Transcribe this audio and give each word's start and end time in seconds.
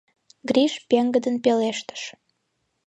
—Гриш 0.49 0.73
пеҥгыдын 0.89 1.35
пелештыш. 1.43 2.01